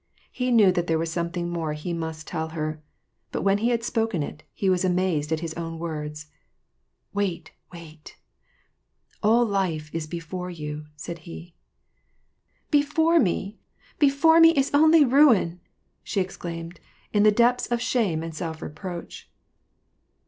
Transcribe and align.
He 0.31 0.49
knew 0.49 0.71
that 0.71 0.87
there 0.87 0.97
was 0.97 1.11
something 1.11 1.47
more 1.47 1.73
he 1.73 1.93
must' 1.93 2.33
11 2.33 2.55
her. 2.55 2.81
But 3.31 3.43
when 3.43 3.59
he 3.59 3.69
had 3.69 3.83
spoken 3.83 4.23
it, 4.23 4.41
he 4.51 4.67
was 4.67 4.83
amazed 4.83 5.31
at 5.31 5.41
his 5.41 5.53
Vn 5.53 5.77
words." 5.77 6.25
Wait, 7.13 7.51
wait! 7.71 8.17
all 9.21 9.45
life 9.45 9.93
is 9.93 10.07
before 10.07 10.49
you," 10.49 10.87
said 10.95 11.19
he. 11.29 11.53
'^"Before 12.71 13.19
me!" 13.19 13.59
she 13.99 13.99
exclaimed. 13.99 13.99
"Before 13.99 14.39
me 14.39 14.55
is 14.55 14.71
only 14.73 15.05
ruin!" 15.05 15.59
^e 16.07 16.17
exclaimed, 16.19 16.79
in 17.13 17.21
the 17.21 17.31
depths 17.31 17.67
of 17.67 17.79
shame 17.79 18.23
and 18.23 18.33
self 18.33 18.59
reproach. 18.63 19.29